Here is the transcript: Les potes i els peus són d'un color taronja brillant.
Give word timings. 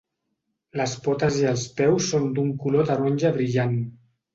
Les 0.81 0.95
potes 1.09 1.37
i 1.43 1.47
els 1.51 1.67
peus 1.83 2.11
són 2.15 2.29
d'un 2.41 2.53
color 2.67 2.93
taronja 2.93 3.37
brillant. 3.41 3.83